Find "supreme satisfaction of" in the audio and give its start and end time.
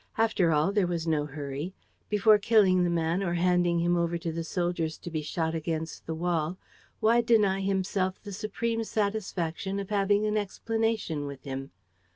8.33-9.91